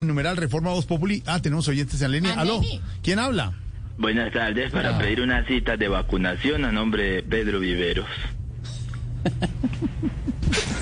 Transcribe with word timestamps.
Numeral 0.00 0.36
Reforma 0.36 0.70
Voz 0.70 0.86
Populi. 0.86 1.24
Ah, 1.26 1.42
tenemos 1.42 1.66
oyentes 1.66 2.00
en 2.02 2.12
línea. 2.12 2.34
Aló, 2.34 2.60
¿quién 3.02 3.18
habla? 3.18 3.52
Buenas 3.98 4.32
tardes, 4.32 4.70
para 4.70 4.94
Ah. 4.94 4.98
pedir 4.98 5.20
una 5.20 5.44
cita 5.44 5.76
de 5.76 5.88
vacunación 5.88 6.64
a 6.64 6.70
nombre 6.70 7.02
de 7.16 7.22
Pedro 7.24 7.58
Viveros. 7.58 8.06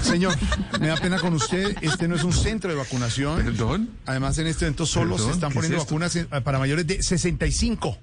Señor, 0.02 0.34
me 0.78 0.88
da 0.88 0.96
pena 0.98 1.18
con 1.18 1.32
usted. 1.32 1.78
Este 1.80 2.08
no 2.08 2.16
es 2.16 2.24
un 2.24 2.32
centro 2.34 2.68
de 2.70 2.76
vacunación. 2.76 3.42
¿Perdón? 3.42 3.88
Además, 4.04 4.36
en 4.36 4.48
este 4.48 4.66
evento 4.66 4.84
solo 4.84 5.12
Perdón, 5.16 5.28
se 5.30 5.34
están 5.34 5.48
¿qué 5.50 5.54
poniendo 5.54 5.78
es 5.78 5.84
vacunas 5.84 6.14
eh, 6.16 6.26
para 6.44 6.58
mayores 6.58 6.86
de 6.86 7.02
65. 7.02 7.96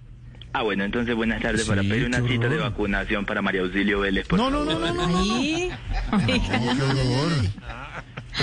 Ah, 0.51 0.63
bueno, 0.63 0.83
entonces 0.83 1.15
buenas 1.15 1.43
tardes 1.43 1.63
para 1.65 1.83
pedir 1.83 2.05
una 2.07 2.27
cita 2.27 2.49
de 2.49 2.57
vacunación 2.57 3.23
para 3.27 3.43
María 3.43 3.61
Auxilio 3.61 3.99
Vélez. 3.99 4.25
por 4.27 4.39
No, 4.39 4.49
no, 4.49 4.65
favor. 4.65 4.81
no, 4.81 4.93
no, 4.95 5.07
no. 5.07 5.35
Ahí. 5.35 5.69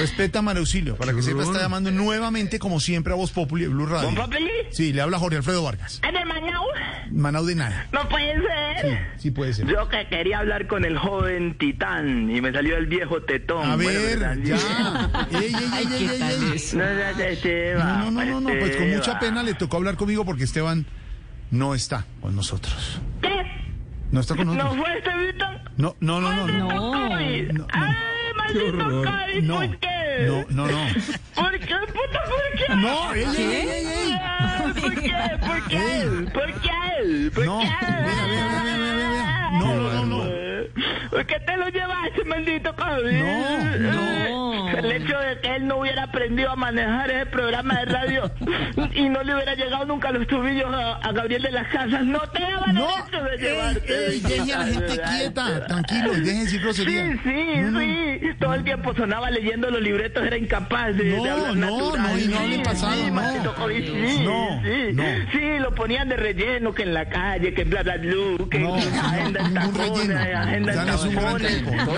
Respeta 0.00 0.38
a 0.40 0.42
María 0.42 0.60
Auxilio, 0.60 0.96
para 0.96 1.12
que 1.12 1.22
sepa, 1.22 1.42
está 1.42 1.60
llamando 1.60 1.90
nuevamente, 1.90 2.58
como 2.58 2.80
siempre, 2.80 3.12
a 3.12 3.16
Voz 3.16 3.30
Populi 3.32 3.62
de 3.64 3.68
Blue 3.68 3.86
Radio. 3.86 4.06
¿Con 4.06 4.14
Populi? 4.16 4.50
Sí, 4.70 4.92
le 4.92 5.00
habla 5.02 5.18
Jorge 5.18 5.36
Alfredo 5.38 5.62
Vargas. 5.62 6.00
¿En 6.06 6.16
el 6.16 6.26
Mañau? 6.26 6.64
Manau 7.12 7.44
de 7.44 7.54
nada. 7.56 7.86
No 7.92 8.08
puede 8.08 8.34
ser. 8.80 9.06
Sí 9.18 9.30
puede 9.30 9.52
ser. 9.52 9.66
Yo 9.66 9.88
que 9.88 10.06
quería 10.08 10.38
hablar 10.38 10.66
con 10.66 10.84
el 10.84 10.96
joven 10.96 11.58
titán 11.58 12.30
y 12.30 12.40
me 12.40 12.52
salió 12.52 12.76
el 12.76 12.86
viejo 12.86 13.20
tetón. 13.22 13.68
A 13.68 13.74
Bueno, 13.76 14.00
ver, 14.00 14.42
ya. 14.44 14.56
Ey, 15.32 15.38
ey, 15.38 15.54
ey, 15.54 15.86
ey, 15.92 16.06
ey, 16.06 16.52
ey. 16.52 16.60
No 16.74 17.84
No, 17.84 18.10
no, 18.10 18.24
no, 18.24 18.40
no, 18.40 18.48
pues 18.58 18.76
con 18.76 18.90
mucha 18.90 19.18
pena 19.18 19.42
le 19.42 19.54
tocó 19.54 19.76
hablar 19.78 19.96
conmigo 19.96 20.24
porque 20.24 20.44
Esteban 20.44 20.86
no 21.50 21.74
está 21.74 22.06
con 22.20 22.36
nosotros. 22.36 23.00
¿Qué? 23.20 23.28
No 24.12 24.20
está 24.20 24.36
con 24.36 24.46
¿No 24.46 24.54
nosotros. 24.54 24.84
fue 24.84 24.98
Esteban? 24.98 25.60
No, 25.76 25.96
no, 26.00 26.20
no, 26.20 26.32
no. 26.32 26.46
no. 26.46 26.68
No. 26.68 26.90
No. 27.52 27.66
¡Ay, 27.72 28.32
maldito 28.36 28.78
COVID! 28.78 29.42
No, 29.42 29.54
¿Por 29.56 29.78
qué? 29.78 29.88
no, 29.88 29.89
no, 29.89 29.89
no. 30.26 30.66
¿Por 31.34 31.58
qué, 31.58 31.74
puta, 31.86 32.20
por 32.24 32.58
qué? 32.58 32.74
No, 32.76 33.14
ey, 33.14 33.24
ey, 33.24 33.44
ey, 33.44 33.68
ey, 33.68 33.86
ey. 33.86 34.18
Ay, 34.20 34.72
¿Por 34.80 34.94
qué? 34.94 35.12
¿Por 35.40 35.68
qué? 35.68 36.30
¿Por 36.32 36.60
qué? 36.60 37.30
¿Por 37.34 37.44
No, 37.46 37.58
qué 37.60 37.66
vea, 37.66 38.26
vea, 38.26 38.62
vea, 38.64 38.76
vea, 38.76 39.10
vea. 39.10 39.50
No, 39.58 39.74
no, 39.74 39.92
no, 39.92 40.06
no. 40.06 40.24
¿Por 41.10 41.26
qué 41.26 41.40
te 41.40 41.56
lo 41.56 41.68
llevaste, 41.68 42.24
maldito 42.24 42.74
COVID? 42.76 43.12
No, 43.12 43.78
no. 43.78 44.68
El 44.70 44.92
hecho 44.92 45.18
de 45.18 45.40
que 45.40 45.56
él 45.56 45.66
no 45.66 45.78
hubiera 45.78 46.04
aprendido 46.04 46.50
a 46.52 46.56
manejar 46.56 47.10
ese 47.10 47.26
programa 47.26 47.80
de 47.80 47.84
radio 47.86 48.30
y 48.94 49.08
no 49.08 49.22
le 49.24 49.34
hubiera 49.34 49.54
llegado 49.56 49.84
nunca 49.86 50.08
a 50.08 50.12
los 50.12 50.26
tubillos 50.28 50.72
a, 50.72 50.96
a 50.96 51.12
Gabriel 51.12 51.42
de 51.42 51.50
las 51.50 51.66
Casas, 51.68 52.04
no 52.04 52.20
te 52.30 52.40
daban 52.40 52.74
No, 52.74 52.86
derecho 52.86 53.24
de 53.24 53.34
ey, 53.34 53.40
llevarte. 53.40 54.06
ey, 54.08 54.20
deje 54.20 54.52
a 54.54 54.58
la 54.58 54.64
gente 54.66 55.00
quieta, 55.18 55.66
tranquilo, 55.66 56.12
deje 56.12 56.22
de 56.22 56.32
decir 56.34 56.48
Sí, 56.50 56.58
grosería. 56.58 57.18
sí, 57.24 57.44
No, 57.56 57.70
no. 57.72 57.80
sí. 57.80 58.20
Todo 58.38 58.54
el 58.54 58.64
tiempo 58.64 58.94
sonaba 58.94 59.30
leyendo 59.30 59.70
los 59.70 59.82
libretos, 59.82 60.24
era 60.24 60.36
incapaz 60.36 60.96
de, 60.96 61.04
No, 61.16 61.24
de 61.24 61.30
hablar 61.30 61.56
no, 61.56 61.70
natural. 61.94 62.02
no, 62.12 62.18
y 62.18 62.26
no 62.28 62.38
Sí, 62.56 62.62
pasado, 62.64 62.92
sí, 62.94 63.06
no. 63.08 63.12
maldito 63.14 63.54
COVID, 63.54 63.84
sí, 63.84 64.20
No, 64.24 64.62
sí. 64.62 64.92
no. 64.94 65.02
Sí, 65.32 65.58
lo 65.58 65.74
ponían 65.74 66.08
de 66.08 66.16
relleno, 66.16 66.72
que 66.72 66.84
en 66.84 66.94
la 66.94 67.08
calle, 67.08 67.52
que 67.52 67.64
bla, 67.64 67.82
bla, 67.82 67.96
bla, 67.96 68.12
que 68.50 68.58
No, 68.60 68.74
agenda 68.76 69.40
en 69.40 69.54
tacones, 69.54 70.10
agenda 70.34 70.72
en 70.72 70.86
no 71.06 71.38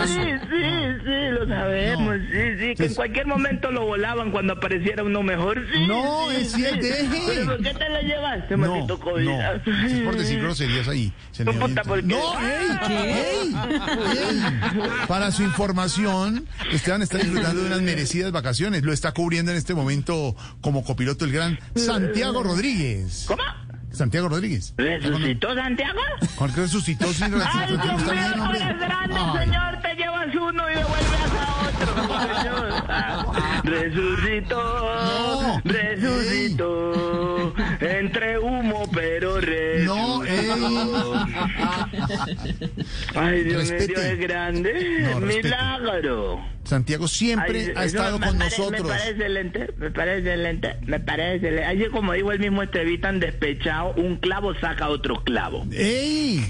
Sí, 0.06 0.14
sí, 0.14 0.98
sí, 1.04 1.30
lo 1.32 1.48
sabemos, 1.48 2.16
No. 2.18 2.24
sí, 2.26 2.58
sí, 2.58 2.74
que 2.76 2.84
en 2.86 2.94
cualquier 2.94 3.26
momento 3.26 3.70
lo 3.70 3.86
volaban 3.86 4.30
cuando 4.30 4.54
apareciera 4.54 5.02
uno 5.02 5.22
mejor, 5.22 5.64
sí. 5.72 5.86
No, 5.86 6.28
sí, 6.30 6.36
es 6.36 6.52
cierto, 6.52 6.82
sí. 6.82 6.88
deje. 6.88 7.22
¿Pero 7.26 7.46
por 7.46 7.62
qué 7.62 7.74
te 7.74 7.88
lo 7.88 8.00
llevaste, 8.00 8.56
No, 8.56 8.68
maldito 8.72 9.00
COVID? 9.00 9.24
no, 9.24 9.52
es 9.52 10.00
por 10.04 10.16
decir 10.16 10.40
groserías 10.40 10.88
ahí. 10.88 11.12
señor. 11.32 11.58
puta, 11.58 11.82
¿por 11.84 12.00
qué? 12.00 12.06
No, 12.06 12.40
ey, 12.40 12.68
ey, 12.90 13.54
ey. 13.54 13.54
Para 15.08 15.30
su 15.30 15.42
información, 15.42 16.46
Esteban 16.72 17.02
está 17.02 17.18
disfrutando 17.18 17.60
de 17.62 17.66
unas 17.68 17.82
merecidas 17.82 18.32
vacaciones. 18.32 18.82
Lo 18.82 18.92
está 18.92 19.12
cubriendo 19.12 19.50
en 19.50 19.58
este 19.58 19.74
momento 19.74 20.34
como 20.60 20.84
copiloto 20.84 21.24
el 21.24 21.32
gran 21.32 21.58
Santiago 21.74 22.42
Rodríguez. 22.42 23.24
¿Cómo? 23.28 23.42
Santiago 23.92 24.28
Rodríguez. 24.28 24.74
¿Resucitó 24.76 25.54
Santiago? 25.54 26.00
Jorge 26.36 26.60
resucitó 26.62 27.12
sin 27.12 27.34
Ay, 27.34 27.40
resucitó, 27.40 27.82
Dios 27.82 28.02
mío, 28.02 28.44
hombre. 28.44 28.58
eres 28.62 28.78
grande, 28.80 29.16
Ay. 29.18 29.38
señor. 29.44 29.78
Te 29.82 29.94
llevas 29.96 30.34
uno 30.34 30.70
y 30.70 30.74
devuelves 30.74 31.32
a 31.38 31.68
otro, 31.68 32.36
señor. 32.38 32.84
Ah, 32.88 33.60
Resucitó, 33.64 34.62
No. 35.42 35.60
resucitó. 35.64 37.54
Entre 37.80 38.38
humo, 38.38 38.88
pero 38.92 39.40
resucitó. 39.40 39.94
No, 39.94 40.24
ey. 40.24 40.48
Ay, 43.14 43.44
Dios 43.44 43.70
mío. 43.70 43.78
Dios 43.86 44.00
es 44.00 44.18
grande. 44.18 45.08
No. 45.12 45.20
Milagro. 45.20 46.40
Santiago 46.72 47.06
siempre 47.06 47.66
Ay, 47.66 47.72
ha 47.76 47.84
estado 47.84 48.12
con 48.18 48.38
pare- 48.38 48.38
nosotros. 48.38 48.82
Me 48.82 48.88
parece 48.88 49.10
excelente, 49.10 49.74
me 49.76 49.90
parece 49.90 50.18
excelente, 50.18 50.76
me 50.86 51.00
parece 51.00 51.34
excelente. 51.36 51.64
Así 51.64 51.90
como 51.90 52.12
dijo 52.14 52.32
el 52.32 52.38
mismo 52.38 52.62
Estevitan 52.62 53.20
despechado, 53.20 53.92
un 53.96 54.16
clavo 54.16 54.54
saca 54.54 54.88
otro 54.88 55.22
clavo. 55.22 55.66
¡Ey! 55.70 56.42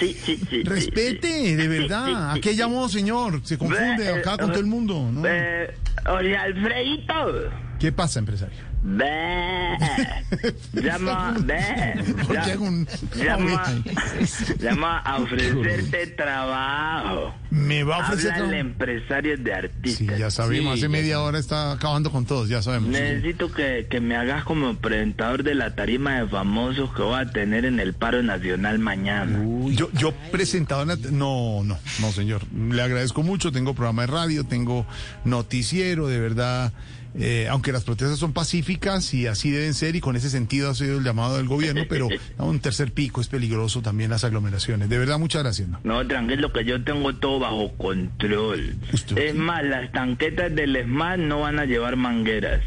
Sí, 0.00 0.16
sí, 0.24 0.40
sí. 0.48 0.62
Respete, 0.62 1.28
sí. 1.28 1.54
de 1.56 1.68
verdad. 1.68 2.06
sí, 2.06 2.38
¿A 2.38 2.40
qué 2.40 2.56
llamó, 2.56 2.88
señor? 2.88 3.40
Se 3.44 3.58
confunde 3.58 4.08
acá 4.08 4.34
eh, 4.34 4.38
con 4.38 4.50
todo 4.50 4.60
el 4.60 4.66
mundo. 4.66 5.10
¿no? 5.12 5.22
Eh, 5.26 5.74
oye, 6.08 6.36
Alfredito. 6.36 7.50
¿Qué 7.78 7.92
pasa, 7.92 8.18
empresario? 8.18 8.56
Ve. 8.82 9.76
Llama, 10.72 11.34
ve. 11.40 12.04
¿Por 12.26 12.32
qué 12.44 12.52
hago 12.52 12.64
un- 12.64 12.86
Llama, 13.16 13.64
llama 14.60 14.98
a 15.00 15.16
ofrecerte 15.16 16.06
trabajo. 16.08 17.34
Me 17.50 17.82
va 17.82 17.96
a 17.96 18.00
ofrecer. 18.00 18.30
Habla 18.32 18.44
trabajo? 18.46 18.60
empresario 18.60 19.36
de 19.38 19.52
artistas. 19.54 20.06
Sí, 20.14 20.20
ya 20.20 20.30
sabemos. 20.30 20.78
Hace 20.78 20.88
media 20.88 21.20
hora 21.20 21.38
está 21.38 21.72
acabando 21.72 22.10
con 22.12 22.26
todos, 22.26 22.48
ya 22.48 22.62
sabemos. 22.62 22.90
Necesito 22.90 23.50
que, 23.52 23.86
que 23.90 24.00
me 24.00 24.16
hagas 24.16 24.44
como 24.44 24.74
presentador 24.76 25.42
de 25.42 25.54
la 25.54 25.74
tarima 25.74 26.20
de 26.20 26.28
famosos 26.28 26.94
que 26.94 27.02
voy 27.02 27.18
a 27.20 27.26
tener 27.30 27.64
en 27.64 27.80
el 27.80 27.92
paro 27.94 28.22
nacional 28.22 28.78
mañana. 28.78 29.38
Yo, 29.72 29.90
yo 29.94 30.12
presentado 30.30 30.82
en 30.82 30.88
la- 30.88 30.96
No, 31.10 31.62
no, 31.64 31.76
no, 32.00 32.12
señor. 32.12 32.42
Le 32.54 32.80
agradezco 32.82 33.22
mucho. 33.22 33.50
Tengo 33.52 33.74
programa 33.74 34.02
de 34.02 34.06
radio, 34.08 34.44
tengo 34.44 34.86
noticiero, 35.24 36.06
de 36.08 36.20
verdad. 36.20 36.72
Eh, 37.18 37.48
aunque 37.50 37.72
las 37.72 37.84
protestas 37.84 38.18
son 38.18 38.32
pacíficas 38.32 39.12
y 39.14 39.26
así 39.26 39.50
deben 39.50 39.74
ser, 39.74 39.96
y 39.96 40.00
con 40.00 40.16
ese 40.16 40.30
sentido 40.30 40.70
ha 40.70 40.74
sido 40.74 40.98
el 40.98 41.04
llamado 41.04 41.36
del 41.36 41.46
gobierno, 41.48 41.82
pero 41.88 42.08
a 42.38 42.44
un 42.44 42.60
tercer 42.60 42.92
pico 42.92 43.20
es 43.20 43.28
peligroso 43.28 43.82
también 43.82 44.10
las 44.10 44.24
aglomeraciones. 44.24 44.88
De 44.88 44.98
verdad, 44.98 45.18
muchas 45.18 45.42
gracias. 45.42 45.68
¿no? 45.68 45.78
No, 45.84 46.06
tranquilo 46.06 46.52
que 46.52 46.64
yo 46.64 46.82
tengo 46.84 47.14
todo 47.16 47.38
bajo 47.40 47.72
control. 47.76 48.76
Usted- 48.92 49.18
Es 49.18 49.34
más, 49.34 49.64
las 49.64 49.90
tanquetas 49.92 50.54
del 50.54 50.76
ESMAD 50.76 51.18
no 51.18 51.40
van 51.40 51.58
a 51.58 51.64
llevar 51.64 51.96
mangueras. 51.96 52.60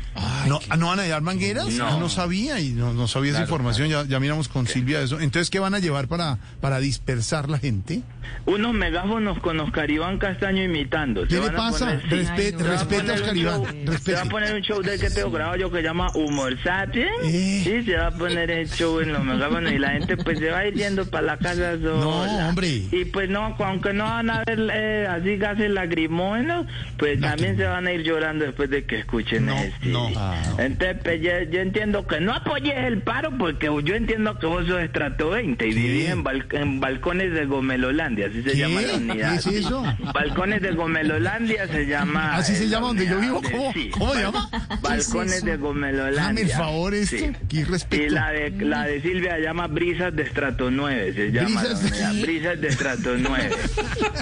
No, 0.47 0.59
¿no 0.77 0.87
van 0.87 0.99
a 0.99 1.03
llevar 1.03 1.21
mangueras? 1.21 1.67
No. 1.73 1.99
No 1.99 2.09
sabía 2.09 2.59
y 2.59 2.69
no, 2.71 2.93
no 2.93 3.07
sabía 3.07 3.31
esa 3.31 3.41
información. 3.41 3.89
Ya, 3.89 4.03
ya 4.05 4.19
miramos 4.19 4.47
con 4.47 4.67
Silvia 4.67 5.01
eso. 5.01 5.19
Entonces, 5.19 5.49
¿qué 5.49 5.59
van 5.59 5.73
a 5.75 5.79
llevar 5.79 6.07
para, 6.07 6.37
para 6.61 6.79
dispersar 6.79 7.49
la 7.49 7.57
gente? 7.59 8.01
Unos 8.45 8.73
megáfonos 8.73 9.39
con 9.39 9.59
Oscar 9.59 9.89
Iván 9.89 10.19
Castaño 10.19 10.63
imitando. 10.63 11.27
¿Qué 11.27 11.39
le 11.39 11.49
pasa? 11.51 11.99
poner- 12.09 12.29
Ay, 12.31 12.51
no. 12.57 12.67
respete 12.67 13.11
a 13.11 13.15
Oscar 13.15 13.37
Iván. 13.37 13.63
Se 14.03 14.13
va 14.13 14.21
a 14.21 14.25
poner 14.25 14.55
un 14.55 14.61
show 14.61 14.81
del 14.81 14.99
que 14.99 15.09
tengo 15.09 15.31
grabado 15.31 15.57
yo 15.57 15.71
que 15.71 15.81
llama 15.81 16.11
Humor 16.13 16.55
Sapien. 16.63 17.07
Eh. 17.23 17.61
Sí, 17.63 17.83
se 17.85 17.97
va 17.97 18.07
a 18.07 18.11
poner 18.11 18.51
el 18.51 18.69
show 18.69 18.99
en 18.99 19.13
los 19.13 19.23
megáfonos 19.23 19.71
y 19.71 19.79
la 19.79 19.89
gente 19.91 20.15
pues 20.17 20.37
se 20.39 20.49
va 20.51 20.59
a 20.59 20.67
ir 20.67 20.75
yendo 20.75 21.09
para 21.09 21.25
la 21.25 21.37
casa 21.37 21.73
sola. 21.81 21.99
No, 21.99 22.47
hombre. 22.49 22.83
Y 22.91 23.05
pues 23.05 23.29
no, 23.29 23.55
aunque 23.59 23.93
no 23.93 24.03
van 24.03 24.29
a 24.29 24.43
ver 24.45 24.59
eh, 24.73 25.07
así 25.09 25.35
gases 25.37 25.71
lagrimógenos, 25.71 26.67
pues 26.97 27.19
también 27.19 27.57
se 27.57 27.63
van 27.65 27.87
a 27.87 27.93
ir 27.93 28.03
llorando 28.03 28.45
después 28.45 28.69
de 28.69 28.85
que 28.85 28.99
escuchen 28.99 29.47
No, 29.47 29.55
CD. 29.57 29.73
no. 29.91 30.09
Entonces, 30.57 30.97
pues, 31.03 31.21
yo, 31.21 31.31
yo 31.51 31.59
entiendo 31.59 32.05
que 32.07 32.19
no 32.19 32.33
apoyes 32.33 32.75
el 32.77 33.01
paro 33.01 33.31
porque 33.37 33.67
yo 33.83 33.95
entiendo 33.95 34.37
que 34.39 34.45
vos 34.45 34.65
sos 34.67 34.81
estrato 34.81 35.29
20 35.31 35.67
y 35.67 35.69
¿Qué? 35.73 35.75
vivís 35.79 36.09
en, 36.09 36.23
bal- 36.23 36.45
en 36.51 36.79
balcones 36.79 37.33
de 37.33 37.45
Gomelolandia, 37.45 38.27
así 38.27 38.41
se 38.43 38.51
¿Qué? 38.51 38.57
llama 38.57 38.81
la 38.81 38.93
unidad. 38.95 39.29
¿Qué 39.31 39.35
es 39.35 39.47
eso? 39.65 39.83
Balcones 40.13 40.61
de 40.61 40.71
Gomelolandia 40.71 41.67
se 41.67 41.85
llama. 41.85 42.35
¿Así 42.35 42.55
se 42.55 42.67
llama 42.67 42.81
la 42.81 42.87
donde 42.87 43.07
yo 43.07 43.19
vivo? 43.19 43.41
¿Cómo- 43.41 43.73
sí, 43.73 43.89
cómo 43.91 44.13
se 44.13 44.21
llama? 44.21 44.49
Balcones 44.81 45.31
¿Qué 45.33 45.37
es 45.39 45.45
de? 45.45 45.57
Gomelolandia. 45.57 46.23
Dame 46.23 46.41
el 46.41 46.49
favor 46.49 46.93
esto. 46.93 47.17
Sí. 47.17 47.31
Qué 47.49 47.65
respeto. 47.65 48.03
Y 48.03 48.09
la 48.09 48.31
de, 48.31 48.51
la 48.51 48.83
de 48.85 49.01
Silvia 49.01 49.35
se 49.35 49.41
llama 49.41 49.67
Brisas 49.67 50.15
de 50.15 50.23
Estrato 50.23 50.69
9, 50.71 51.13
se 51.13 51.31
llama. 51.31 51.61
Brisas 51.61 51.99
la 51.99 52.11
Brisas 52.13 52.61
de 52.61 52.67
Estrato 52.69 53.15
9. 53.17 53.49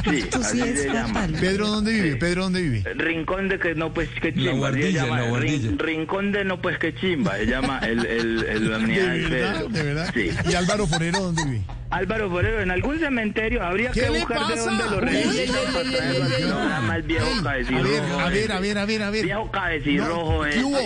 Sí, 0.09 0.17
Esto 0.17 0.43
sí 0.43 0.61
así 0.61 0.69
es 0.69 0.81
se 0.83 0.89
llama. 0.93 1.27
Pedro, 1.39 1.67
¿dónde 1.67 1.93
vive? 1.93 2.15
Pedro, 2.17 2.43
¿dónde 2.43 2.61
vive? 2.61 2.93
Rincón 2.95 3.47
de 3.49 3.59
que 3.59 3.75
no 3.75 3.93
pues 3.93 4.09
que 4.21 4.33
chimba. 4.33 4.51
se 4.51 4.57
guardilla, 4.57 5.03
llama 5.03 5.21
la 5.21 5.29
guardilla. 5.29 5.69
Rin- 5.77 5.77
Rincón 5.97 6.31
de 6.31 6.43
no 6.45 6.61
pues 6.61 6.77
que 6.79 6.93
chimba. 6.95 7.35
Se 7.37 7.45
llama 7.47 7.79
el, 7.79 8.05
el, 8.05 8.43
el, 8.45 8.69
la 8.71 8.77
¿De 8.79 8.83
unidad 8.83 9.07
verdad? 9.29 9.65
¿De 9.67 9.83
verdad? 9.83 10.11
Sí. 10.13 10.29
¿Y 10.49 10.53
Álvaro 10.55 10.87
Forero 10.87 11.19
dónde 11.19 11.43
vive? 11.45 11.61
Álvaro 11.89 12.29
Forero, 12.29 12.61
en 12.61 12.69
algún 12.71 12.99
cementerio 12.99 13.63
habría 13.63 13.91
¿Qué 13.91 14.01
que 14.01 14.09
buscar 14.09 14.39
de 14.47 14.55
pasa? 14.55 14.71
dónde 14.71 14.83
lo 14.83 15.07
ey, 15.07 15.47
para 15.47 16.99
viejo 17.01 17.25
Ey, 17.25 17.35
a 17.37 17.41
ver, 17.41 17.43
cabecirrojo. 17.43 18.19
a 18.19 18.29
ver, 18.29 18.37
ese. 18.43 18.51
a 18.53 18.59
ver, 18.59 18.77
a 18.77 18.85
ver, 18.85 19.03
a 19.03 19.09
ver. 19.09 19.23
Viejo 19.25 19.51
cabecirrojo, 19.51 20.45
eh. 20.45 20.49
¿Qué 20.53 20.63
hubo? 20.63 20.77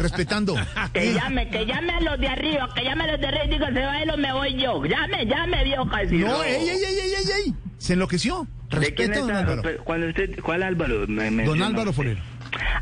Respetando. 0.00 0.56
Que 0.92 1.14
llame, 1.14 1.48
que 1.50 1.64
llame 1.66 1.92
a 1.92 2.00
los 2.00 2.18
de 2.20 2.28
arriba, 2.28 2.68
que 2.74 2.82
llame 2.84 3.04
a 3.04 3.12
los 3.12 3.20
de 3.20 3.26
arriba 3.28 3.44
y 3.44 3.48
diga, 3.48 3.66
se 3.72 3.80
va 3.80 4.02
él 4.02 4.10
o 4.10 4.16
me 4.16 4.32
voy 4.32 4.60
yo. 4.60 4.84
Llame, 4.84 5.24
llame, 5.26 5.64
viejo 5.64 5.88
cabecirrojo. 5.88 6.38
No, 6.38 6.44
ey, 6.44 6.68
ey, 6.68 6.68
ey, 6.68 6.98
ey, 6.98 7.44
ey. 7.46 7.54
Se 7.78 7.92
enloqueció. 7.94 8.46
¿De 8.70 8.76
Respeto, 8.76 9.12
es 9.12 9.18
don 9.20 9.30
Álvaro. 9.30 9.62
Cuando 9.84 10.08
usted, 10.08 10.38
¿Cuál 10.40 10.62
Álvaro? 10.62 11.06
Me 11.08 11.44
Don 11.44 11.62
Álvaro. 11.62 11.92
Forero. 11.92 12.20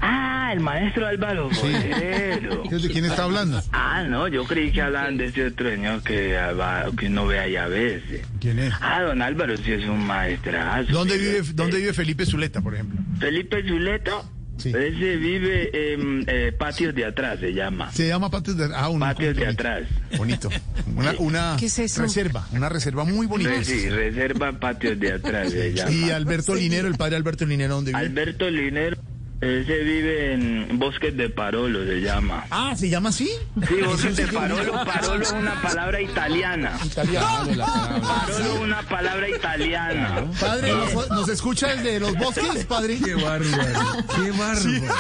Ah, 0.01 0.25
Ah, 0.49 0.53
el 0.55 0.61
maestro 0.61 1.07
Álvaro 1.07 1.51
Forero. 1.51 2.63
¿De 2.71 2.89
quién 2.89 3.05
está 3.05 3.25
hablando? 3.25 3.63
Ah, 3.71 4.03
no, 4.09 4.27
yo 4.29 4.45
creí 4.45 4.73
que 4.73 4.81
hablaban 4.81 5.19
de 5.19 5.27
ese 5.27 5.45
otro 5.49 5.69
señor 5.69 6.03
que, 6.03 6.33
va- 6.59 6.87
que 6.99 7.09
uno 7.09 7.27
ve 7.27 7.39
ahí 7.39 7.57
a 7.57 7.67
veces. 7.69 8.23
¿Quién 8.41 8.59
es? 8.59 8.73
Ah, 8.81 9.03
don 9.03 9.21
Álvaro 9.21 9.59
sí 9.59 9.73
es 9.73 9.85
un 9.85 10.07
maestrazo. 10.07 10.91
¿Dónde 10.91 11.19
vive, 11.19 11.43
¿Dónde 11.53 11.77
vive 11.77 11.93
Felipe 11.93 12.25
Zuleta, 12.25 12.63
por 12.63 12.73
ejemplo? 12.75 12.99
Felipe 13.21 13.63
Zuleto. 13.69 14.25
Sí. 14.57 14.71
Ese 14.71 15.17
vive 15.17 15.93
en 15.93 16.25
eh, 16.27 16.51
patios 16.59 16.93
de 16.95 17.05
atrás, 17.05 17.39
se 17.39 17.53
llama. 17.53 17.93
Se 17.93 18.09
llama 18.09 18.29
Patios 18.31 18.57
de, 18.57 18.71
ah, 18.75 18.89
un, 18.89 18.99
Patios 19.01 19.37
de 19.37 19.47
atrás. 19.49 19.83
Bonito. 20.17 20.49
Una, 20.97 21.13
una 21.19 21.57
¿Qué 21.61 21.67
es 21.67 21.79
eso? 21.79 22.03
reserva, 22.03 22.49
una 22.53 22.69
reserva 22.71 23.05
muy 23.05 23.27
bonita. 23.27 23.51
Re- 23.51 23.65
sí, 23.65 23.89
reserva 23.89 24.51
patios 24.59 24.99
de 24.99 25.13
atrás 25.13 25.51
se 25.53 25.73
llama. 25.75 25.93
Y 25.93 26.11
Alberto 26.11 26.55
Linero, 26.57 26.89
el 26.89 26.97
padre 26.97 27.15
Alberto 27.17 27.45
Linero, 27.47 27.75
¿dónde 27.77 27.93
vive? 27.93 28.01
Alberto 28.01 28.51
Linero, 28.51 28.97
ese 29.41 29.79
vive 29.85 30.33
en 30.33 30.79
Bosques 30.79 31.17
de 31.17 31.31
Parolo, 31.31 31.85
se 31.85 32.01
llama. 32.01 32.45
Ah, 32.51 32.75
¿se 32.77 32.89
llama 32.89 33.11
así? 33.11 33.31
Sí, 33.69 33.75
Bosques 33.85 34.17
de 34.17 34.27
Parolo. 34.27 34.73
Parolo 34.85 35.23
es 35.23 35.33
una 35.33 35.63
palabra 35.63 36.01
italiana. 36.01 36.73
Parolo 36.95 38.29
es 38.29 38.61
una 38.61 38.83
palabra 38.83 39.29
italiana. 39.29 40.25
Padre, 40.41 40.73
¿nos, 40.73 41.11
nos 41.11 41.29
escucha 41.29 41.69
desde 41.69 42.01
los 42.01 42.17
bosques, 42.17 42.67
padre? 42.67 42.99
Qué 43.05 43.15
bárbaro, 43.15 44.05
qué 44.17 44.31
bárbaro. 44.33 44.95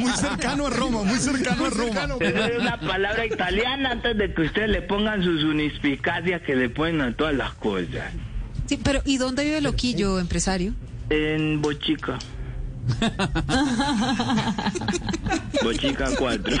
Muy 0.00 0.10
cercano 0.12 0.66
a 0.66 0.70
Roma, 0.70 1.02
muy 1.02 1.18
cercano 1.18 1.66
a 1.66 1.70
Roma. 1.70 2.08
Es 2.20 2.58
una 2.58 2.80
palabra 2.80 3.26
italiana 3.26 3.90
antes 3.92 4.16
de 4.16 4.32
que 4.32 4.42
ustedes 4.42 4.70
le 4.70 4.82
pongan 4.82 5.22
sus 5.22 5.44
unispicacias 5.44 6.42
que 6.42 6.56
le 6.56 6.70
ponen 6.70 7.00
a 7.02 7.12
todas 7.14 7.34
las 7.34 7.52
cosas. 7.54 8.12
Sí, 8.66 8.78
pero 8.82 9.02
¿y 9.04 9.18
dónde 9.18 9.44
vive 9.44 9.60
Loquillo, 9.60 10.18
empresario? 10.18 10.72
En 11.10 11.60
Bochica. 11.60 12.18
Bochica 15.62 16.10
4. 16.18 16.54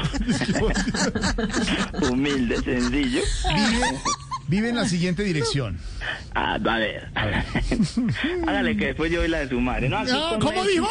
Humilde, 2.10 2.62
sencillo. 2.62 3.20
Vive, 3.54 4.00
vive 4.48 4.68
en 4.68 4.76
la 4.76 4.88
siguiente 4.88 5.24
dirección. 5.24 5.78
Ah, 6.34 6.54
a 6.54 6.78
ver. 6.78 7.08
Hágale 8.46 8.76
que 8.76 8.86
después 8.86 9.10
yo 9.12 9.20
doy 9.20 9.28
la 9.28 9.40
de 9.40 9.48
su 9.48 9.60
madre. 9.60 9.88
No, 9.88 9.98
aquí 9.98 10.10
con 10.12 10.40
¿Cómo 10.40 10.64
dijo? 10.64 10.88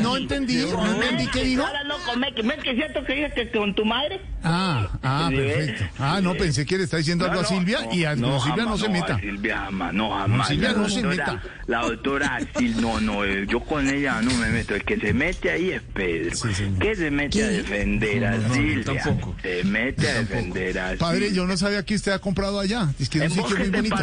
No 0.00 0.16
entendí, 0.16 0.56
no 0.72 0.86
entendí 0.94 1.26
qué 1.28 1.44
dijo. 1.44 1.64
Ahora 1.66 1.84
no 1.84 1.94
con. 2.04 2.20
¿Ves 2.20 2.62
que 2.62 2.70
es 2.70 2.76
cierto 2.76 3.04
que 3.04 3.14
dije 3.14 3.32
que 3.34 3.50
con 3.50 3.74
tu 3.74 3.84
madre? 3.84 4.20
Ah, 4.42 4.88
ah, 5.02 5.26
Sí, 5.30 5.36
¿ves? 5.36 5.56
perfecto. 5.68 5.84
Ah, 5.98 6.20
no, 6.22 6.34
pensé 6.34 6.64
que 6.66 6.78
le 6.78 6.84
está 6.84 6.96
diciendo 6.96 7.24
algo 7.26 7.40
a 7.40 7.44
Silvia 7.44 7.80
y 7.92 8.04
a 8.04 8.16
no, 8.16 8.40
Silvia 8.40 8.64
no 8.64 8.76
se 8.78 8.88
meta. 8.88 9.14
a 9.16 9.20
Silvia 9.20 9.58
jamás, 9.66 9.92
no 9.94 10.10
jamás. 10.10 10.48
Silvia 10.48 10.72
La 10.72 10.78
no 10.78 10.88
se 10.88 11.02
doctora- 11.02 11.32
meta. 11.32 11.42
La 11.66 11.82
doctora 11.82 12.38
Sil, 12.56 12.74
no, 12.80 13.00
no, 13.00 13.24
eh, 13.24 13.46
yo 13.48 13.60
con 13.60 13.88
ella 13.88 14.20
no 14.22 14.32
me 14.34 14.48
meto. 14.48 14.74
El 14.74 14.84
que 14.84 14.96
se 14.98 15.12
mete 15.12 15.50
ahí 15.50 15.70
es 15.70 15.82
Pedro. 15.92 16.34
Sí, 16.34 16.48
que 16.80 16.94
se 16.96 17.10
mete 17.10 17.44
a 17.44 17.48
defender 17.48 18.24
a 18.24 18.30
No, 18.32 18.38
no, 18.38 18.48
yo 18.48 18.54
Silvia. 18.54 19.02
tampoco. 19.02 19.36
Se 19.42 19.64
mete 19.64 20.08
a 20.10 20.14
defender 20.14 20.78
a 20.78 20.94
Padre, 20.96 21.18
Silvia. 21.26 21.36
yo 21.36 21.46
no 21.46 21.56
sabía 21.56 21.84
que 21.84 21.94
usted 21.94 22.12
ha 22.12 22.18
comprado 22.18 22.58
allá. 22.58 22.88
Es 22.98 23.08
que 23.08 23.18
es 23.24 23.36
un 23.36 23.42
sitio 23.42 23.56
muy 23.58 23.68
bonito. 23.68 23.96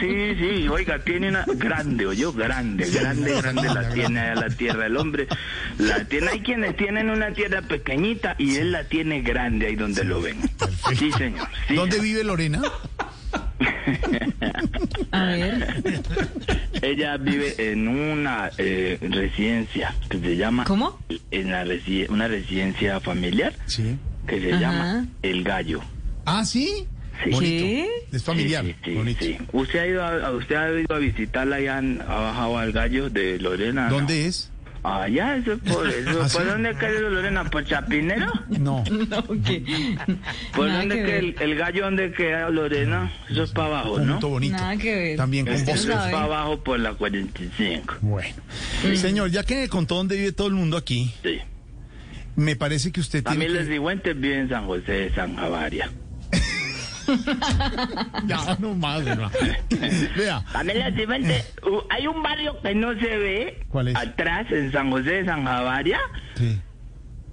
Sí, 0.00 0.34
sí, 0.38 0.68
oiga, 0.68 0.98
tiene 1.00 1.28
una 1.28 1.44
grande, 1.46 2.06
oyó, 2.06 2.32
grande, 2.32 2.88
grande, 2.90 3.34
grande 3.40 3.68
la 3.74 3.88
tiene 3.94 4.34
la 4.34 4.48
tierra. 4.48 4.86
El 4.86 4.96
hombre 4.96 5.26
la 5.78 6.04
tiene, 6.04 6.28
hay 6.30 6.40
quienes 6.40 6.76
tienen 6.76 7.10
una 7.10 7.32
tierra 7.32 7.62
pequeñita 7.62 8.34
y 8.38 8.56
él 8.56 8.72
la 8.72 8.84
tiene 8.84 9.22
grande 9.22 9.66
ahí 9.66 9.76
donde 9.76 10.04
lo 10.04 10.20
ven. 10.20 10.38
Sí, 10.96 11.10
señor. 11.12 11.48
sí, 11.68 11.74
¿Dónde 11.74 11.96
señor. 11.96 12.04
vive 12.06 12.24
Lorena? 12.24 12.62
A 15.10 15.24
ver. 15.24 15.82
Ella 16.82 17.16
vive 17.16 17.54
en 17.72 17.88
una 17.88 18.50
eh, 18.58 18.98
residencia 19.00 19.94
que 20.08 20.18
se 20.20 20.36
llama... 20.36 20.64
¿Cómo? 20.64 20.98
En 21.30 21.50
la 21.50 21.64
resi- 21.64 22.08
una 22.08 22.28
residencia 22.28 23.00
familiar 23.00 23.54
Sí. 23.66 23.96
que 24.26 24.40
se 24.40 24.52
Ajá. 24.52 24.60
llama 24.60 25.06
El 25.22 25.42
Gallo. 25.44 25.80
Ah, 26.24 26.44
sí. 26.44 26.86
Sí. 27.24 27.30
Bonito. 27.30 27.64
¿Qué? 27.64 27.88
Es 28.12 28.22
familiar. 28.24 28.64
Sí, 28.64 28.72
sí, 28.72 28.78
sí, 28.90 28.94
bonito. 28.94 29.24
sí. 29.24 29.38
¿Usted 29.52 29.78
ha 29.80 29.86
ido 29.86 30.04
a, 30.04 30.30
usted 30.32 30.54
ha 30.56 30.80
ido 30.80 30.94
a 30.94 30.98
visitarla 30.98 31.56
allá 31.56 31.78
en, 31.78 32.00
ha 32.02 32.14
bajado 32.14 32.58
al 32.58 32.72
gallo 32.72 33.10
de 33.10 33.38
Lorena? 33.38 33.88
¿Dónde 33.88 34.26
es? 34.26 34.50
Allá, 34.84 35.36
eso 35.36 35.54
es 35.54 35.58
por 35.58 35.88
eso. 35.88 36.10
¿Ah, 36.22 36.28
¿Por 36.32 36.42
sí? 36.42 36.48
dónde 36.48 36.74
cae 36.74 37.00
Lorena? 37.00 37.44
¿Por 37.50 37.64
Chapinero? 37.64 38.32
No. 38.48 38.84
No, 39.08 39.24
¿qué? 39.44 39.64
¿Por 40.54 40.68
Nada 40.68 40.78
dónde 40.80 41.02
que 41.04 41.18
el, 41.18 41.34
el 41.40 41.54
gallo 41.56 41.84
donde 41.84 42.12
queda 42.12 42.48
Lorena? 42.50 43.12
Eso 43.28 43.42
es 43.42 43.50
para 43.50 43.66
abajo, 43.80 43.98
¿no? 43.98 44.12
Punto 44.14 44.28
bonito. 44.28 44.56
Nada 44.56 44.76
que 44.76 44.94
ver. 44.94 45.16
También 45.16 45.46
con 45.46 45.54
Eso 45.54 45.64
voz. 45.66 45.80
es 45.80 45.86
para 45.86 46.22
abajo 46.22 46.62
por 46.62 46.78
la 46.78 46.94
45. 46.94 47.96
Bueno. 48.02 48.36
Señor, 48.94 49.30
ya 49.30 49.42
que 49.42 49.56
me 49.56 49.68
contó 49.68 49.96
dónde 49.96 50.16
vive 50.16 50.32
todo 50.32 50.46
el 50.46 50.54
mundo 50.54 50.76
aquí, 50.76 51.12
Sí. 51.24 51.38
me 52.36 52.54
parece 52.54 52.92
que 52.92 53.00
usted 53.00 53.24
tiene 53.24 53.46
También 53.46 53.52
los 53.54 53.64
que... 54.02 54.14
Viven 54.14 54.38
en 54.40 54.48
San 54.48 54.66
José 54.66 54.92
de 54.92 55.14
San 55.14 55.34
Javaria. 55.36 55.90
Ya, 58.26 58.56
no 58.58 58.74
más, 58.74 59.06
hermano. 59.06 59.30
Vea. 60.16 60.42
Los 60.64 60.94
Sigüentes, 60.94 61.54
uh, 61.62 61.80
hay 61.90 62.06
un 62.06 62.22
barrio 62.22 62.60
que 62.62 62.74
no 62.74 62.92
se 62.94 63.16
ve 63.18 63.66
¿Cuál 63.70 63.88
es? 63.88 63.96
atrás 63.96 64.46
en 64.50 64.70
San 64.72 64.90
José 64.90 65.10
de 65.10 65.24
San 65.24 65.44
Javaria. 65.44 65.98
Sí. 66.34 66.60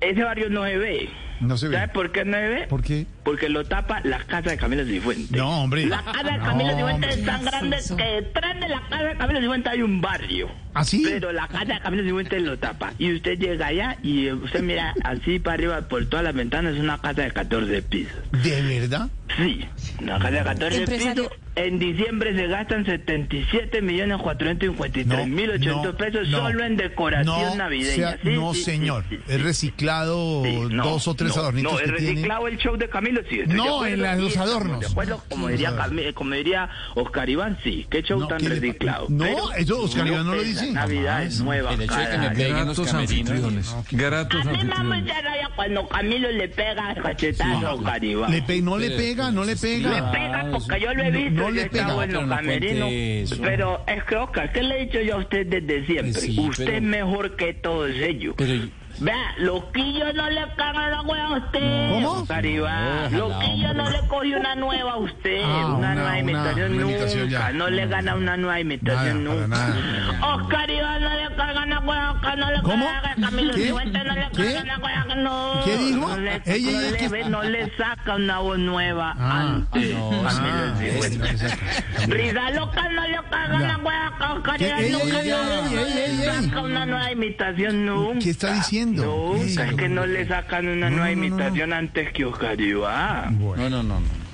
Ese 0.02 0.24
barrio 0.24 0.50
no 0.50 0.64
se 0.66 0.78
ve. 0.78 1.10
No 1.42 1.58
se 1.58 1.68
ve. 1.68 1.76
¿Sabes 1.76 1.90
por 1.92 2.12
qué 2.12 2.26
no 2.26 2.38
se 2.38 2.48
ve? 2.48 2.68
¿Por 2.68 2.82
qué? 2.84 3.06
Porque 3.26 3.50
lo 3.50 3.66
tapa 3.66 4.00
la 4.04 4.20
casa 4.20 4.52
de 4.52 4.58
Camilo 4.58 4.86
Cifuentes. 4.86 5.32
No, 5.32 5.64
hombre. 5.64 5.86
La 5.88 6.02
casa 6.04 6.24
de 6.24 6.38
Camilo 6.40 6.70
No, 6.72 6.78
Cifuentes 6.78 6.94
hombre. 6.94 7.10
es 7.14 7.26
tan 7.26 7.44
grande 7.44 7.78
que 7.98 8.04
detrás 8.22 8.60
de 8.62 8.70
la 8.70 8.82
casa 8.88 9.04
de 9.04 9.18
Camilo 9.18 9.40
Cifuentes 9.42 9.74
hay 9.74 9.82
un 9.82 10.00
barrio. 10.00 10.50
¿Ah, 10.76 10.84
sí? 10.86 11.02
Pero 11.04 11.32
la 11.32 11.48
casa 11.48 11.66
de 11.74 11.80
Camilo 11.80 12.04
Cifuentes 12.04 12.42
lo 12.44 12.58
tapa. 12.60 12.94
Y 13.00 13.14
usted 13.16 13.38
llega 13.40 13.68
allá 13.68 13.98
y 14.04 14.32
usted 14.32 14.62
mira 14.62 14.94
así 15.04 15.40
para 15.40 15.56
arriba 15.56 15.82
por 15.90 16.06
todas 16.06 16.24
las 16.24 16.36
ventanas. 16.36 16.76
Es 16.76 16.80
una 16.80 17.00
casa 17.02 17.24
de 17.24 17.32
14 17.32 17.82
pisos. 17.82 18.14
¿De 18.44 18.62
verdad? 18.62 19.10
Sí, 19.38 19.66
una 20.02 20.20
casa 20.20 20.32
de 20.32 20.44
14 20.44 20.78
Empresario. 20.78 21.24
pisos. 21.24 21.38
En 21.56 21.80
diciembre 21.80 22.36
se 22.36 22.48
gastan 22.48 22.86
77 22.86 23.82
millones 23.82 24.18
453 24.22 25.28
mil 25.28 25.50
800 25.52 25.86
no, 25.86 25.96
pesos 25.98 26.28
no. 26.28 26.38
solo 26.40 26.66
en 26.66 26.76
decoración 26.76 27.26
No, 27.26 27.56
navideña. 27.56 27.96
sea- 27.96 28.20
Sí, 28.22 28.30
no, 28.36 28.54
sí, 28.54 28.64
señor. 28.64 29.06
sí, 29.10 29.16
sí. 29.16 29.34
Es 29.34 29.42
reciclado 29.42 30.44
Sí, 30.44 30.58
no, 30.72 30.84
dos 30.84 31.08
o 31.08 31.16
tres 31.16 31.34
no, 31.36 31.42
adornitos 31.44 31.72
No, 31.72 31.80
es 31.80 31.86
tiene. 31.86 31.98
reciclado 32.12 32.48
el 32.50 32.58
show 32.58 32.76
de 32.76 32.90
Camilo, 32.90 33.15
sí. 33.30 33.40
estoy 33.42 33.56
No, 33.58 33.86
en 33.86 34.02
la- 34.02 34.16
los 34.16 34.36
adornos. 34.38 34.80
De 34.80 34.88
acuerdo, 34.88 35.22
como 35.30 35.48
diría, 35.50 35.74
como 36.14 36.36
diría 36.36 36.70
Oscar 36.96 37.30
Iván, 37.30 37.58
sí. 37.64 37.86
Qué 37.90 38.02
show 38.04 38.20
No, 38.20 38.28
tan 38.28 38.38
¿qué 38.40 38.50
le- 38.50 38.56
reciclado. 38.56 39.08
no, 39.10 39.24
Pero 39.26 39.52
eso 39.54 39.82
Oscar 39.82 40.08
Iván 40.08 40.26
no 40.26 40.36
lo 40.36 40.44
dice. 40.44 40.72
Navidad 40.72 41.24
es 41.24 41.42
nueva. 41.42 41.74
El 41.74 41.82
hecho 41.82 41.96
de 41.96 42.10
que 42.10 42.18
me 42.18 42.30
peguen 42.32 42.52
los 42.54 42.66
Gratos 42.78 42.88
camerinos. 42.92 43.30
anfitriones. 43.32 43.76
Gratos 43.92 44.42
A 44.46 44.52
mí 44.52 44.58
me 44.58 44.64
mucha 45.02 45.22
rabia 45.22 45.50
cuando 45.56 45.88
Camilo 45.88 46.32
le 46.32 46.48
pega 46.50 46.92
el 46.92 47.02
cachetazo 47.04 47.68
a 47.68 47.74
Oscar 47.76 48.04
Iván. 48.04 48.32
No 48.64 48.78
le 48.78 48.92
pega, 48.92 49.32
no 49.32 49.44
le 49.44 49.54
Le 49.54 49.58
pega. 49.58 50.12
pega 50.12 50.48
porque 50.52 50.80
yo 50.82 50.94
lo 50.94 51.04
he 51.04 51.12
visto, 51.12 51.42
no 51.42 51.52
le 51.52 51.66
pega. 51.70 52.04
en 52.04 52.14
los 52.14 52.28
camerinos. 52.30 52.90
Pero 53.42 53.84
es 53.88 54.04
que, 54.04 54.16
Oscar, 54.16 54.52
¿qué 54.52 54.64
le 54.64 54.82
he 54.82 54.86
dicho 54.86 55.02
yo 55.02 55.16
a 55.16 55.18
usted 55.20 55.46
desde 55.48 55.86
siempre? 55.86 56.12
Pues 56.12 56.24
sí, 56.24 56.40
usted 56.40 56.74
es 56.76 56.82
mejor 56.82 57.36
que 57.36 57.54
todos 57.54 57.92
ellos. 57.92 58.36
Vea, 58.98 59.34
Loquillo 59.40 60.14
no 60.14 60.30
le 60.30 60.42
cagan 60.56 60.92
la 60.92 61.02
hueá 61.02 61.26
a 61.26 61.38
usted. 61.38 61.90
¿Cómo? 61.90 62.12
Oscar 62.12 62.46
Iván. 62.46 63.06
Ojalá, 63.08 63.18
Loquillo 63.18 63.74
no 63.74 63.90
le 63.90 64.00
cogió 64.08 64.40
una 64.40 64.56
nueva 64.56 64.92
a 64.94 64.98
usted. 64.98 65.42
Ah, 65.44 65.66
una, 65.68 65.76
una- 65.78 65.96
nueva 65.96 66.20
imitación 66.20 66.72
una 66.74 66.82
nunca. 66.82 66.98
imitación. 67.12 67.58
No 67.58 67.70
le 67.70 67.88
gana 67.88 68.16
una 68.16 68.38
nueva 68.38 68.60
imitación 68.62 69.24
Nada, 69.26 69.36
nunca. 69.36 69.48
nada. 69.48 70.36
Oscar 70.36 70.70
Iván 70.72 71.04
no 72.36 72.52
le 72.52 72.58
no 72.58 72.64
¿Cómo? 72.64 72.88
Camilo 73.22 73.54
¿Qué? 73.54 73.64
Cifuentes 73.64 74.04
no 74.06 74.14
le. 74.14 74.26
No. 75.16 75.62
¿Qué 75.64 75.78
dijo? 75.78 76.08
No 76.08 76.18
le, 76.18 76.36
Ey, 76.36 76.42
ey, 76.46 76.64
no 76.66 76.82
ey, 76.82 76.92
le 76.92 76.98
¿qué- 76.98 77.08
ve- 77.08 77.30
no 77.30 77.44
le 77.44 77.78
saca 77.78 78.16
una 78.16 78.40
voz 78.40 78.60
nueva 78.60 79.14
Ah, 79.18 79.42
antes. 79.42 79.94
no, 79.96 80.12
Ah, 80.28 80.74
es- 80.82 82.08
Risa 82.08 82.52
loca 82.52 82.90
no 82.90 83.08
le 83.08 83.18
cagan 83.30 83.62
Ya. 83.62 83.68
la 83.68 83.78
no 83.78 83.90
ey, 84.56 84.92
le 84.92 85.20
ey, 85.20 85.30
ey, 85.32 85.78
ey, 85.78 85.94
ey, 85.98 86.22
ey. 86.22 86.46
saca 86.50 86.62
una 86.62 86.86
nueva 86.86 87.12
imitación 87.12 87.86
nunca. 87.86 88.20
¿Qué 88.20 88.30
está 88.30 88.54
diciendo? 88.54 89.04
Nunca, 89.06 89.64
Ey, 89.64 89.70
es 89.70 89.76
que 89.76 89.90
no 89.90 90.06
le 90.06 90.28
sacan 90.28 90.68
una 90.68 90.90
No, 90.90 90.98
nueva 90.98 91.10
no, 91.12 91.16
no, 91.16 91.22
no. 91.22 91.26
imitación 91.28 91.74
antes 91.74 92.12
que 92.12 92.26
Oscar 92.26 92.60
Iván. 92.60 93.40
Bueno. 93.40 93.70
no, 93.70 93.84
no, 93.84 93.84
no. 93.84 94.00
no. 94.02 94.26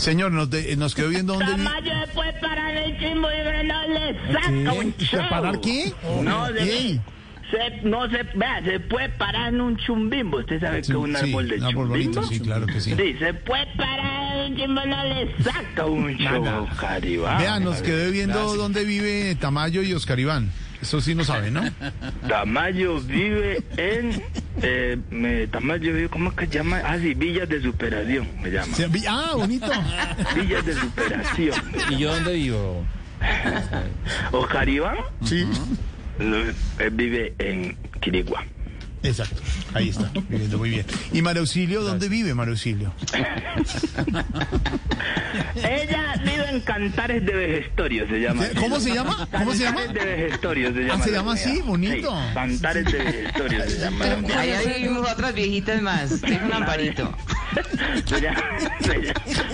Señor, 0.00 0.32
nos, 0.32 0.48
de- 0.50 0.74
nos 0.76 0.94
quedó 0.94 1.08
viendo 1.10 1.34
dónde 1.34 1.52
vive. 1.54 1.64
Tamayo 1.64 1.94
después 2.00 2.34
para 2.40 2.72
el 2.72 2.98
chimbo 2.98 3.28
y 3.30 3.66
no 3.66 3.86
le 3.88 4.32
saca 4.32 4.72
un. 4.72 4.94
¿Parar 5.28 5.60
qué? 5.60 5.92
No, 6.22 6.50
de. 6.50 6.98
Se, 7.52 7.82
no 7.86 8.08
se, 8.10 8.22
vea, 8.34 8.60
se 8.64 8.80
puede 8.80 9.08
parar 9.10 9.54
en 9.54 9.60
un 9.60 9.76
chumbimbo. 9.76 10.38
¿Usted 10.38 10.60
sabe 10.60 10.82
Sí, 10.82 10.92
que 10.92 10.98
es 10.98 11.04
un 11.04 11.14
sí, 11.16 11.28
árbol 11.30 11.48
de 11.48 11.58
chumbimbo? 11.60 11.86
bonito, 11.86 12.22
sí, 12.24 12.40
claro 12.40 12.66
que 12.66 12.80
sí. 12.80 12.94
Sí, 12.96 13.14
se 13.20 13.32
puede 13.34 13.66
parar 13.76 14.36
en 14.38 14.52
un 14.52 14.56
chimbo 14.58 14.80
no 14.86 15.04
le 15.04 15.42
saca 15.42 15.86
un 15.86 16.26
Oscar 16.26 17.04
Iván. 17.04 17.38
Vea, 17.38 17.60
nos 17.60 17.80
quedó 17.82 18.10
viendo 18.10 18.56
dónde 18.56 18.84
vive 18.84 19.34
Tamayo 19.36 19.82
y 19.82 19.92
Oscar 19.94 20.18
Iván. 20.18 20.50
Eso 20.80 21.00
sí 21.00 21.14
no 21.14 21.22
sabe, 21.22 21.52
¿no? 21.52 21.62
Tamayo 22.28 23.00
vive 23.02 23.62
en... 23.76 24.20
Eh, 24.62 24.98
me- 25.10 25.46
Tamayo 25.46 25.92
vive, 25.94 26.08
¿cómo 26.08 26.30
es 26.30 26.36
que 26.36 26.46
se 26.46 26.54
llama? 26.54 26.80
Ah, 26.84 26.98
sí, 26.98 27.14
Villas 27.14 27.48
de 27.48 27.62
Superación, 27.62 28.26
me 28.42 28.50
llama. 28.50 28.74
Ah, 29.08 29.32
bonito. 29.36 29.70
Villas 30.34 30.66
de 30.66 30.74
Superación. 30.74 31.54
¿Y 31.90 31.98
yo 31.98 32.12
dónde 32.12 32.32
vivo? 32.34 32.84
Oscar 34.32 34.68
Iván 34.68 34.96
Sí. 35.24 35.46
Él 36.18 36.90
vive 36.92 37.34
en 37.38 37.76
Quirigua. 38.00 38.44
Exacto, 39.04 39.42
ahí 39.74 39.88
está, 39.88 40.12
viviendo 40.28 40.58
muy 40.58 40.70
bien. 40.70 40.86
¿Y 41.12 41.22
María 41.22 41.40
Auxilio, 41.40 41.82
dónde 41.82 42.08
vive 42.08 42.34
María 42.34 42.52
Auxilio? 42.52 42.94
Ella 45.56 46.14
vive 46.24 46.50
en 46.50 46.60
Cantares 46.60 47.26
de 47.26 47.32
Vejestorio, 47.32 48.06
se 48.08 48.20
llama. 48.20 48.44
¿Cómo 48.60 48.78
se 48.78 48.94
llama? 48.94 49.28
¿Cómo 49.32 49.54
se 49.54 49.64
llama? 49.64 49.86
Cantares 49.86 50.04
de 50.04 50.16
Vejestorio 50.22 50.72
se 50.72 50.80
llama. 50.82 50.94
Ah, 50.94 51.04
se 51.04 51.10
la 51.10 51.18
llama 51.18 51.32
así, 51.32 51.60
bonito. 51.62 52.10
Sí, 52.10 52.34
Cantares 52.34 52.84
de 52.84 52.98
Vejestorio 52.98 53.68
se 53.68 53.78
llama. 53.80 54.04
Allá 54.38 54.60
vivimos 54.62 55.10
otras 55.10 55.34
viejitas 55.34 55.82
más. 55.82 56.20
Tengo 56.20 56.46
un 56.46 56.52
amparito. 56.52 57.12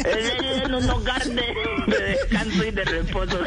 En 0.04 0.74
un 0.74 0.90
hogar 0.90 1.24
de, 1.24 1.54
de 1.86 2.02
descanso 2.02 2.64
y 2.64 2.70
de 2.70 2.84
reposo. 2.84 3.38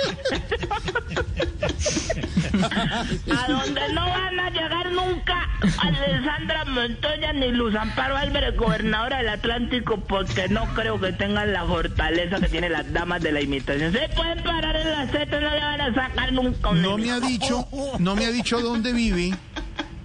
A 3.36 3.48
donde 3.48 3.94
no 3.94 4.06
van 4.06 4.40
a 4.40 4.50
llegar 4.50 4.92
nunca 4.92 5.50
Alessandra 5.80 6.66
Montoya 6.66 7.34
ni 7.34 7.52
Luz 7.52 7.76
Amparo 7.76 8.18
Álvarez, 8.18 8.56
gobernadora 8.56 9.18
del 9.18 9.30
Atlántico, 9.30 9.98
porque 9.98 10.48
no 10.50 10.66
creo 10.74 11.00
que 11.00 11.14
tengan 11.14 11.54
la 11.54 11.66
fortaleza 11.66 12.40
que 12.40 12.48
tienen 12.48 12.72
las 12.72 12.92
damas 12.92 13.22
de 13.22 13.32
la 13.32 13.42
imitación. 13.42 13.92
Se 13.92 14.10
pueden 14.10 14.44
parar 14.44 14.76
en 14.76 14.92
la 14.92 15.12
seta, 15.12 15.40
no 15.40 15.50
le 15.50 15.60
van 15.60 15.82
a 15.82 15.94
sacar 15.94 16.34
nunca 16.34 16.70
un 16.70 16.82
No 16.82 16.98
me 16.98 17.12
ha 17.12 17.20
dicho, 17.20 17.68
no 18.00 18.16
me 18.16 18.26
ha 18.26 18.32
dicho 18.32 18.60
dónde 18.60 18.94
vive, 18.94 19.34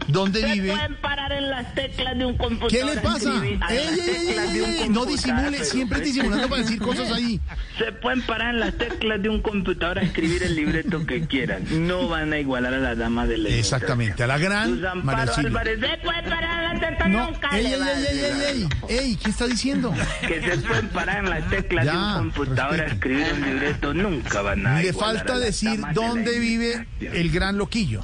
dónde 0.08 0.40
Se 0.40 0.52
vive. 0.52 0.70
pueden 0.72 0.96
parar 0.96 1.32
en 1.32 1.50
las 1.50 1.74
teclas 1.74 2.18
de 2.18 2.24
un 2.26 2.36
computador. 2.36 2.70
¿Qué 2.70 2.84
le 2.94 2.98
a 2.98 3.02
pasa? 3.02 3.30
a 3.60 3.74
Ey, 3.74 3.78
ey, 3.78 4.28
ey, 4.28 4.78
de 4.82 4.88
no 4.88 5.04
disimule, 5.04 5.50
pero- 5.52 5.64
siempre 5.64 6.00
disimulando 6.00 6.48
para 6.48 6.62
decir 6.62 6.78
cosas 6.78 7.10
ahí. 7.12 7.40
Se 7.78 7.92
pueden 7.92 8.22
parar 8.22 8.54
en 8.54 8.60
las 8.60 8.76
teclas 8.78 9.20
de 9.22 9.28
un 9.28 9.40
computador 9.42 9.98
a 9.98 10.02
escribir 10.02 10.42
el 10.42 10.54
libreto 10.56 11.04
que 11.06 11.26
quieran. 11.26 11.64
No 11.86 12.08
van 12.08 12.32
a 12.32 12.38
igualar 12.38 12.74
a 12.74 12.78
las 12.78 12.98
damas 12.98 13.28
de 13.28 13.38
la 13.38 13.48
Exactamente, 13.50 14.22
a 14.22 14.26
la 14.26 14.38
gran 14.38 14.80
María. 15.04 15.32
Álvarez, 15.36 15.80
se 15.80 15.98
pueden 15.98 16.24
parar 16.24 16.58
en 16.74 16.80
las 16.80 16.80
teclas 16.90 17.08
No, 17.10 17.30
nunca 17.30 17.48
ey, 17.58 17.66
ey, 17.66 17.72
a 17.74 17.76
ey, 17.98 18.06
ey, 18.06 18.68
ey, 18.88 18.98
ey, 18.98 19.16
¿qué 19.16 19.30
está 19.30 19.46
diciendo? 19.46 19.92
Que 20.26 20.40
se 20.42 20.58
pueden 20.58 20.88
parar 20.88 21.24
en 21.24 21.30
las 21.30 21.48
teclas 21.50 21.84
de 21.84 21.92
Ya, 21.92 21.98
un 22.16 22.30
computador 22.30 22.80
a 22.80 22.84
respete. 22.84 22.94
escribir 22.94 23.26
un 23.34 23.40
libreto. 23.42 23.94
Nunca 23.94 24.42
van 24.42 24.66
a 24.66 24.80
Le 24.80 24.88
igualar 24.88 25.16
falta 25.16 25.32
a 25.32 25.36
las 25.36 25.46
decir 25.46 25.70
damas 25.70 25.94
de 25.94 26.00
la 26.00 26.06
dónde 26.08 26.38
vive 26.38 26.86
el 27.00 27.30
gran 27.30 27.58
loquillo. 27.58 28.02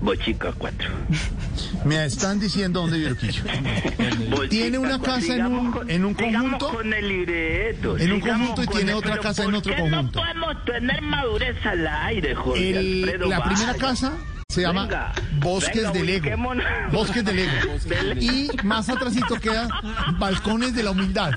Bochica 0.00 0.52
4. 0.56 0.88
Me 1.84 2.04
están 2.04 2.38
diciendo 2.40 2.80
dónde 2.80 2.98
vive 2.98 3.10
el 3.10 3.14
loquillo. 3.14 3.42
¿Tiene 4.48 4.78
una 4.78 5.00
casa 5.00 5.34
en 5.36 5.46
un- 5.46 5.90
en 5.90 6.04
un 6.04 6.16
sigamos 6.16 6.50
conjunto? 6.58 6.68
con 6.76 6.92
el 6.92 7.08
libreto. 7.08 7.96
En 7.98 8.12
un 8.12 8.20
conjunto 8.20 8.62
y 8.62 8.66
tiene 8.66 8.90
el- 8.92 8.96
otra 8.98 9.18
casa 9.18 9.42
en 9.44 9.50
¿por 9.50 9.58
otro 9.58 9.76
conjunto? 9.76 10.20
No 10.20 10.26
podemos 10.26 10.64
tener 10.64 11.02
madurez 11.02 11.56
al 11.66 11.86
aire, 11.86 12.34
Jorge 12.34 12.70
El- 12.78 13.28
la 13.28 13.44
primera 13.44 13.74
casa 13.74 14.12
se 14.56 14.62
llama 14.62 14.82
Venga, 14.84 15.12
Bosques 15.40 15.76
venga, 15.76 15.90
de 15.92 16.02
Lego. 16.04 16.54
Bosques 16.90 17.24
de 17.26 17.32
Lego. 17.34 17.60
Y 18.20 18.48
más 18.64 18.88
atrásito 18.88 19.34
queda 19.36 19.68
Balcones 20.18 20.74
de 20.74 20.82
la 20.82 20.90
Humildad. 20.92 21.32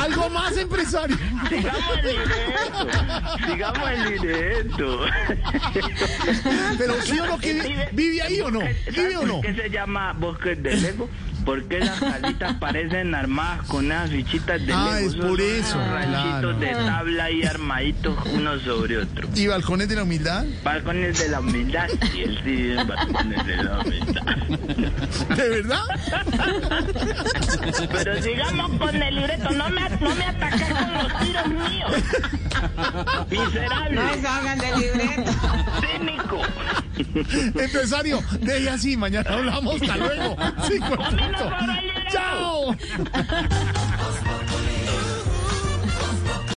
Algo 0.00 0.28
más, 0.30 0.56
empresario. 0.56 1.16
Sigamos 1.48 1.98
el 2.02 2.16
libreto. 2.16 3.46
Sigamos 3.46 3.90
el 3.90 4.10
libreto. 4.10 5.00
Pero 6.78 6.94
sí 7.02 7.18
o 7.20 7.26
no, 7.26 7.38
que 7.38 7.88
¿vive 7.92 8.22
ahí 8.22 8.40
o 8.40 8.50
no? 8.50 8.60
¿Vive 8.90 9.16
o 9.16 9.26
no? 9.26 9.34
¿Por 9.40 9.42
qué 9.54 9.54
se 9.62 9.70
llama 9.70 10.12
Bosques 10.14 10.62
de 10.62 10.76
Lego? 10.76 11.08
Porque 11.44 11.78
las 11.78 12.00
casitas 12.00 12.54
parecen 12.56 13.14
armadas 13.14 13.64
con 13.68 13.84
unas 13.86 14.10
fichitas 14.10 14.66
de 14.66 14.72
Ah, 14.72 14.96
Lego. 14.96 15.08
es 15.10 15.14
por 15.14 15.40
eso, 15.40 15.78
ranchitos 15.78 16.56
claro. 16.56 16.58
de 16.58 16.66
tabla 16.74 17.30
y 17.30 17.44
armaditos 17.44 18.18
uno 18.34 18.58
sobre 18.60 18.98
otro. 18.98 19.28
¿Y 19.32 19.46
Balcones 19.46 19.75
de 19.84 19.94
la 19.94 20.02
Humildad? 20.04 20.46
Balcones 20.64 21.18
de 21.18 21.28
la 21.28 21.40
humildad. 21.40 21.88
Y 22.14 22.22
él 22.22 22.40
sí 22.42 22.50
vive 22.50 22.80
en 22.80 22.88
balcones 22.88 23.46
de 23.46 23.56
la 23.62 23.80
humildad. 23.80 24.36
¿De 25.36 25.48
verdad? 25.48 25.82
Pero 27.92 28.22
sigamos 28.22 28.70
con 28.78 29.02
el 29.02 29.14
libreto. 29.14 29.50
No 29.50 29.68
me, 29.68 29.90
no 29.90 30.14
me 30.14 30.24
ataques 30.24 30.72
con 30.72 30.94
los 30.94 31.18
tiros 31.20 31.46
míos. 31.48 31.92
Miserable. 33.30 33.94
No 33.94 34.14
se 34.14 34.26
hagan 34.26 34.58
del 34.58 34.80
libreto. 34.80 35.32
Cínico. 35.80 36.40
Empresario, 37.60 38.22
deje 38.40 38.70
así, 38.70 38.96
mañana 38.96 39.28
hablamos. 39.30 39.82
Hasta 39.82 39.96
luego. 39.98 40.36
Punto. 40.36 41.52
Chao. 42.10 42.74